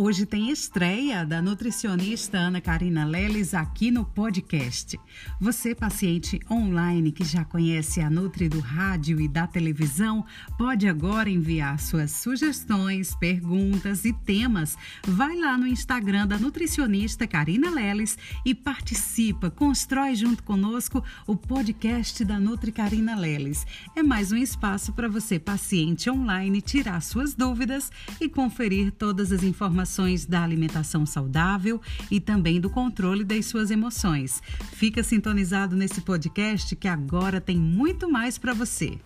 Hoje 0.00 0.24
tem 0.24 0.48
estreia 0.48 1.26
da 1.26 1.42
nutricionista 1.42 2.38
Ana 2.38 2.60
Karina 2.60 3.04
Leles 3.04 3.52
aqui 3.52 3.90
no 3.90 4.04
podcast. 4.04 4.96
Você, 5.40 5.74
paciente 5.74 6.38
online 6.48 7.10
que 7.10 7.24
já 7.24 7.44
conhece 7.44 8.00
a 8.00 8.08
Nutri 8.08 8.48
do 8.48 8.60
rádio 8.60 9.20
e 9.20 9.26
da 9.26 9.44
televisão, 9.44 10.24
pode 10.56 10.86
agora 10.86 11.28
enviar 11.28 11.80
suas 11.80 12.12
sugestões, 12.12 13.12
perguntas 13.16 14.04
e 14.04 14.12
temas. 14.12 14.78
Vai 15.04 15.36
lá 15.36 15.58
no 15.58 15.66
Instagram 15.66 16.28
da 16.28 16.38
nutricionista 16.38 17.26
Karina 17.26 17.68
Leles 17.68 18.16
e 18.46 18.54
participa, 18.54 19.50
constrói 19.50 20.14
junto 20.14 20.44
conosco 20.44 21.02
o 21.26 21.34
podcast 21.34 22.24
da 22.24 22.38
Nutri 22.38 22.70
Karina 22.70 23.16
Leles. 23.16 23.66
É 23.96 24.02
mais 24.04 24.30
um 24.30 24.36
espaço 24.36 24.92
para 24.92 25.08
você, 25.08 25.40
paciente 25.40 26.08
online, 26.08 26.62
tirar 26.62 27.02
suas 27.02 27.34
dúvidas 27.34 27.90
e 28.20 28.28
conferir 28.28 28.92
todas 28.92 29.32
as 29.32 29.42
informações 29.42 29.87
da 30.26 30.42
alimentação 30.42 31.06
saudável 31.06 31.80
e 32.10 32.20
também 32.20 32.60
do 32.60 32.70
controle 32.70 33.24
das 33.24 33.46
suas 33.46 33.70
emoções. 33.70 34.42
Fica 34.72 35.02
sintonizado 35.02 35.74
nesse 35.74 36.00
podcast 36.00 36.76
que 36.76 36.86
agora 36.86 37.40
tem 37.40 37.56
muito 37.56 38.10
mais 38.10 38.38
para 38.38 38.52
você. 38.52 38.98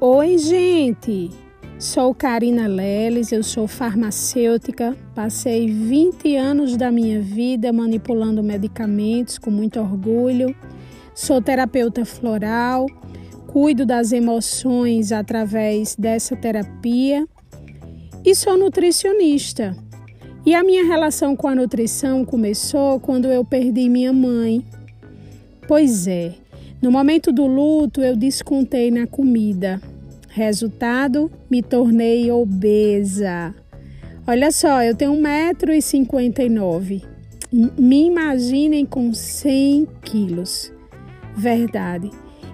Oi, 0.00 0.38
gente! 0.38 1.43
Sou 1.84 2.14
Karina 2.14 2.66
Leles, 2.66 3.30
eu 3.30 3.42
sou 3.42 3.68
farmacêutica. 3.68 4.96
Passei 5.14 5.68
20 5.68 6.34
anos 6.34 6.78
da 6.78 6.90
minha 6.90 7.20
vida 7.20 7.74
manipulando 7.74 8.42
medicamentos 8.42 9.36
com 9.36 9.50
muito 9.50 9.78
orgulho. 9.78 10.56
Sou 11.14 11.42
terapeuta 11.42 12.06
floral, 12.06 12.86
cuido 13.46 13.84
das 13.84 14.12
emoções 14.12 15.12
através 15.12 15.94
dessa 15.94 16.34
terapia 16.34 17.28
e 18.24 18.34
sou 18.34 18.56
nutricionista. 18.56 19.76
E 20.46 20.54
a 20.54 20.64
minha 20.64 20.86
relação 20.86 21.36
com 21.36 21.48
a 21.48 21.54
nutrição 21.54 22.24
começou 22.24 22.98
quando 22.98 23.28
eu 23.28 23.44
perdi 23.44 23.90
minha 23.90 24.12
mãe. 24.12 24.64
Pois 25.68 26.06
é, 26.06 26.32
no 26.80 26.90
momento 26.90 27.30
do 27.30 27.46
luto 27.46 28.00
eu 28.00 28.16
descontei 28.16 28.90
na 28.90 29.06
comida 29.06 29.82
Resultado, 30.34 31.30
me 31.48 31.62
tornei 31.62 32.28
obesa. 32.28 33.54
Olha 34.26 34.50
só, 34.50 34.82
eu 34.82 34.92
tenho 34.96 35.12
1,59m. 35.12 37.04
Me 37.78 38.06
imaginem 38.06 38.84
com 38.84 39.14
100 39.14 39.86
quilos. 40.02 40.72
Verdade. 41.36 42.10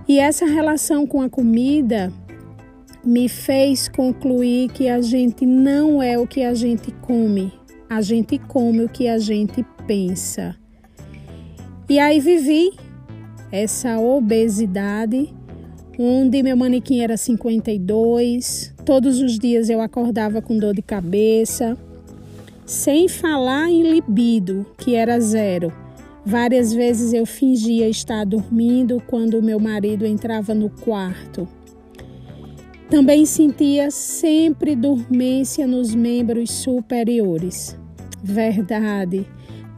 E 0.06 0.18
essa 0.18 0.44
relação 0.44 1.06
com 1.06 1.22
a 1.22 1.30
comida 1.30 2.12
me 3.02 3.30
fez 3.30 3.88
concluir 3.88 4.70
que 4.72 4.86
a 4.86 5.00
gente 5.00 5.46
não 5.46 6.02
é 6.02 6.18
o 6.18 6.26
que 6.26 6.42
a 6.42 6.52
gente 6.52 6.90
come, 7.00 7.50
a 7.88 8.02
gente 8.02 8.38
come 8.38 8.84
o 8.84 8.90
que 8.90 9.08
a 9.08 9.16
gente 9.16 9.64
pensa. 9.86 10.54
E 11.88 11.98
aí 11.98 12.20
vivi 12.20 12.74
essa 13.50 13.98
obesidade 13.98 15.34
onde 16.02 16.42
meu 16.42 16.56
manequim 16.56 17.00
era 17.00 17.14
52, 17.14 18.72
todos 18.86 19.20
os 19.20 19.38
dias 19.38 19.68
eu 19.68 19.82
acordava 19.82 20.40
com 20.40 20.56
dor 20.56 20.74
de 20.74 20.80
cabeça, 20.80 21.76
sem 22.64 23.06
falar 23.06 23.70
em 23.70 23.82
libido, 23.82 24.64
que 24.78 24.94
era 24.94 25.20
zero. 25.20 25.70
Várias 26.24 26.72
vezes 26.72 27.12
eu 27.12 27.26
fingia 27.26 27.86
estar 27.86 28.24
dormindo 28.24 29.02
quando 29.06 29.42
meu 29.42 29.60
marido 29.60 30.06
entrava 30.06 30.54
no 30.54 30.70
quarto. 30.70 31.46
Também 32.88 33.26
sentia 33.26 33.90
sempre 33.90 34.74
dormência 34.74 35.66
nos 35.66 35.94
membros 35.94 36.50
superiores. 36.50 37.78
Verdade, 38.22 39.26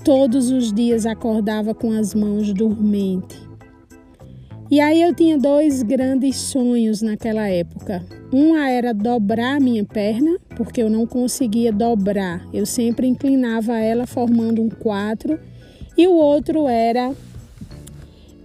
todos 0.04 0.52
os 0.52 0.72
dias 0.72 1.04
acordava 1.04 1.74
com 1.74 1.90
as 1.90 2.14
mãos 2.14 2.52
dormentes. 2.52 3.51
E 4.72 4.80
aí 4.80 5.02
eu 5.02 5.14
tinha 5.14 5.36
dois 5.36 5.82
grandes 5.82 6.34
sonhos 6.34 7.02
naquela 7.02 7.46
época. 7.46 8.02
Uma 8.32 8.70
era 8.70 8.94
dobrar 8.94 9.60
minha 9.60 9.84
perna, 9.84 10.38
porque 10.56 10.82
eu 10.82 10.88
não 10.88 11.06
conseguia 11.06 11.70
dobrar. 11.70 12.48
Eu 12.54 12.64
sempre 12.64 13.06
inclinava 13.06 13.78
ela 13.78 14.06
formando 14.06 14.62
um 14.62 14.70
quatro. 14.70 15.38
E 15.94 16.08
o 16.08 16.12
outro 16.12 16.66
era 16.68 17.14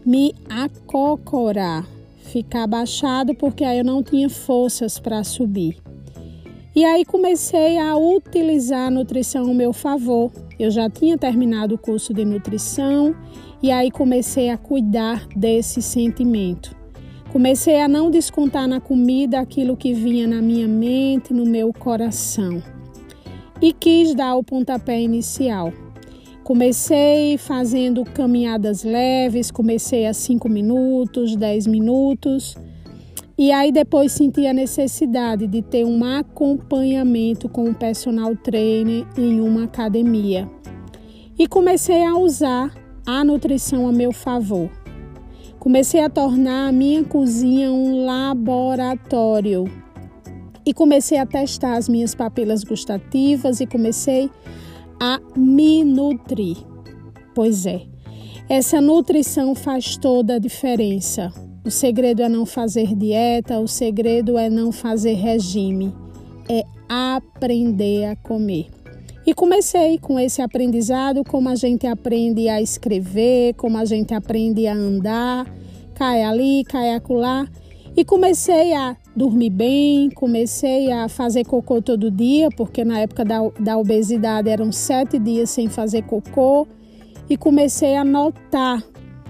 me 0.06 0.36
acocorar, 0.50 1.88
ficar 2.18 2.64
abaixado, 2.64 3.34
porque 3.34 3.64
aí 3.64 3.78
eu 3.78 3.86
não 3.86 4.04
tinha 4.04 4.30
forças 4.30 5.00
para 5.00 5.24
subir. 5.24 5.78
E 6.76 6.84
aí 6.84 7.06
comecei 7.06 7.78
a 7.78 7.96
utilizar 7.96 8.88
a 8.88 8.92
nutrição 8.92 9.48
ao 9.48 9.54
meu 9.54 9.72
favor. 9.72 10.30
Eu 10.60 10.72
já 10.72 10.90
tinha 10.90 11.18
terminado 11.18 11.76
o 11.76 11.78
curso 11.78 12.14
de 12.14 12.26
nutrição 12.26 13.16
e 13.62 13.72
aí 13.72 13.92
comecei 13.92 14.50
a 14.50 14.58
cuidar 14.58 15.28
desse 15.36 15.82
sentimento. 15.82 16.76
Comecei 17.32 17.80
a 17.82 17.88
não 17.88 18.10
descontar 18.10 18.68
na 18.68 18.80
comida 18.80 19.40
aquilo 19.40 19.78
que 19.78 19.94
vinha 19.94 20.26
na 20.26 20.42
minha 20.42 20.68
mente, 20.68 21.34
no 21.34 21.46
meu 21.46 21.72
coração. 21.74 22.64
E 23.62 23.74
quis 23.74 24.16
dar 24.16 24.36
o 24.36 24.44
pontapé 24.44 25.00
inicial. 25.00 25.74
Comecei 26.44 27.38
fazendo 27.38 28.06
caminhadas 28.06 28.84
leves, 28.84 29.52
comecei 29.52 30.08
a 30.08 30.14
5 30.14 30.48
minutos, 30.48 31.36
10 31.36 31.68
minutos. 31.68 32.56
E 33.40 33.52
aí 33.52 33.72
depois 33.72 34.14
senti 34.14 34.48
a 34.48 34.54
necessidade 34.54 35.46
de 35.46 35.62
ter 35.62 35.86
um 35.86 36.04
acompanhamento 36.04 37.48
com 37.48 37.70
o 37.70 37.76
personal 37.76 38.36
trainer 38.36 39.06
em 39.16 39.40
uma 39.40 39.66
academia. 39.66 40.50
E 41.38 41.48
comecei 41.48 42.04
a 42.04 42.18
usar 42.18 42.74
a 43.06 43.24
nutrição 43.24 43.88
a 43.88 43.92
meu 43.92 44.12
favor. 44.12 44.72
Comecei 45.60 46.02
a 46.02 46.10
tornar 46.10 46.70
a 46.70 46.72
minha 46.72 47.04
cozinha 47.04 47.72
um 47.72 48.06
laboratório 48.06 49.66
e 50.66 50.74
comecei 50.74 51.20
a 51.20 51.26
testar 51.26 51.78
as 51.78 51.88
minhas 51.88 52.16
papilas 52.16 52.64
gustativas 52.64 53.62
e 53.62 53.68
comecei 53.68 54.32
a 55.00 55.20
me 55.36 55.84
nutrir. 55.84 56.58
Pois 57.36 57.68
é, 57.68 57.86
essa 58.50 58.82
nutrição 58.82 59.54
faz 59.54 59.96
toda 59.96 60.36
a 60.36 60.40
diferença. 60.40 61.32
O 61.68 61.70
segredo 61.70 62.22
é 62.22 62.30
não 62.30 62.46
fazer 62.46 62.96
dieta, 62.96 63.60
o 63.60 63.68
segredo 63.68 64.38
é 64.38 64.50
não 64.50 64.72
fazer 64.72 65.16
regime, 65.16 65.94
é 66.50 66.64
aprender 66.88 68.06
a 68.06 68.16
comer. 68.16 68.68
E 69.26 69.34
comecei 69.34 69.98
com 69.98 70.18
esse 70.18 70.42
aprendizado, 70.42 71.26
como 71.26 71.50
a 71.50 71.56
gente 71.56 71.86
aprende 71.86 72.48
a 72.48 72.62
escrever, 72.62 73.54
como 73.56 73.78
a 73.78 73.84
gente 73.84 74.14
aprende 74.14 74.66
a 74.66 74.74
andar, 74.74 75.46
cai 75.94 76.24
ali, 76.24 76.64
cai 76.64 76.96
acolá. 76.96 77.46
E 77.98 78.06
comecei 78.06 78.74
a 78.74 78.96
dormir 79.14 79.50
bem, 79.50 80.10
comecei 80.12 80.90
a 80.90 81.10
fazer 81.10 81.44
cocô 81.44 81.82
todo 81.82 82.10
dia, 82.10 82.48
porque 82.50 82.86
na 82.86 83.02
época 83.02 83.26
da, 83.26 83.40
da 83.60 83.78
obesidade 83.78 84.48
eram 84.48 84.72
sete 84.72 85.20
dias 85.20 85.50
sem 85.50 85.68
fazer 85.68 86.04
cocô. 86.04 86.66
E 87.30 87.36
comecei 87.36 87.98
a 87.98 88.06
notar 88.06 88.82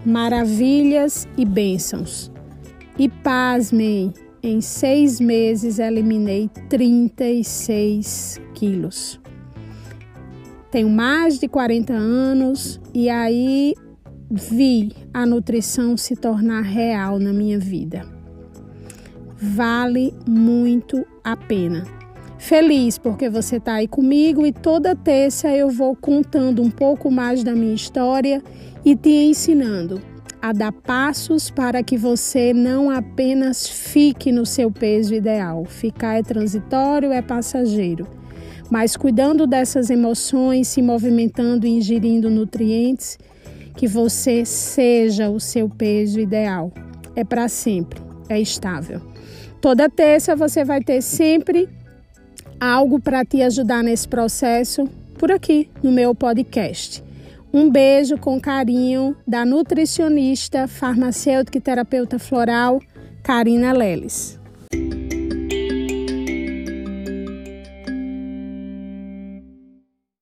maravilhas 0.08 1.28
e 1.38 1.46
bênçãos. 1.46 2.32
E 2.98 3.08
pasmem, 3.08 4.12
em 4.42 4.60
seis 4.62 5.20
meses 5.20 5.78
eliminei 5.78 6.50
36 6.70 8.42
quilos 8.56 9.20
tenho 10.78 10.90
mais 10.90 11.40
de 11.40 11.48
40 11.48 11.92
anos 11.94 12.80
e 12.94 13.10
aí 13.10 13.74
vi 14.30 14.92
a 15.14 15.26
nutrição 15.26 15.96
se 15.96 16.16
tornar 16.16 16.62
real 16.62 17.18
na 17.18 17.32
minha 17.32 17.58
vida. 17.58 18.06
Vale 19.36 20.14
muito 20.28 21.06
a 21.24 21.36
pena. 21.36 21.84
Feliz 22.38 22.98
porque 22.98 23.30
você 23.30 23.58
está 23.58 23.76
aí 23.76 23.88
comigo 23.88 24.46
e 24.46 24.52
toda 24.52 24.96
terça 24.96 25.50
eu 25.50 25.70
vou 25.70 25.96
contando 25.96 26.62
um 26.62 26.70
pouco 26.70 27.10
mais 27.10 27.44
da 27.44 27.54
minha 27.54 27.74
história 27.74 28.42
e 28.86 28.96
te 28.96 29.10
ensinando 29.10 30.02
a 30.42 30.54
dar 30.54 30.72
passos 30.72 31.50
para 31.50 31.82
que 31.82 31.98
você 31.98 32.54
não 32.54 32.90
apenas 32.90 33.68
fique 33.68 34.32
no 34.32 34.46
seu 34.46 34.72
peso 34.72 35.16
ideal. 35.16 35.66
Ficar 35.66 36.20
é 36.20 36.24
transitório, 36.24 37.12
é 37.12 37.22
passageiro 37.22 38.08
mas 38.70 38.98
cuidando 38.98 39.48
dessas 39.48 39.90
emoções, 39.90 40.68
se 40.68 40.82
movimentando 40.82 41.66
e 41.66 41.70
ingerindo 41.70 42.30
nutrientes, 42.30 43.18
que 43.76 43.88
você 43.88 44.44
seja 44.44 45.30
o 45.30 45.40
seu 45.40 45.70
peso 45.70 46.20
ideal. 46.20 46.72
É 47.16 47.24
para 47.24 47.48
sempre, 47.48 48.00
é 48.28 48.40
estável. 48.40 49.02
Toda 49.62 49.90
terça 49.90 50.36
você 50.36 50.64
vai 50.64 50.82
ter 50.82 51.02
sempre 51.02 51.70
algo 52.60 53.00
para 53.00 53.24
te 53.24 53.42
ajudar 53.42 53.84
nesse 53.84 54.08
processo 54.08 54.88
por 55.18 55.32
aqui 55.32 55.70
no 55.82 55.92
meu 55.92 56.14
podcast. 56.14 57.04
Um 57.54 57.70
beijo 57.70 58.18
com 58.18 58.40
carinho 58.40 59.16
da 59.26 59.46
nutricionista, 59.46 60.68
farmacêutica 60.68 61.58
e 61.58 61.62
terapeuta 61.62 62.20
floral 62.20 62.82
Karina 63.24 63.74
Leles. 63.74 64.40